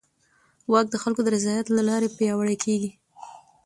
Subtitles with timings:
[0.71, 2.91] واک د خلکو د رضایت له لارې پیاوړی کېږي.